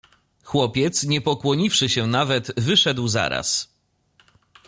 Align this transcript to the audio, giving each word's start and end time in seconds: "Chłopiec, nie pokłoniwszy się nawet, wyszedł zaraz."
"Chłopiec, 0.43 1.03
nie 1.03 1.21
pokłoniwszy 1.21 1.89
się 1.89 2.07
nawet, 2.07 2.51
wyszedł 2.59 3.07
zaraz." 3.07 3.69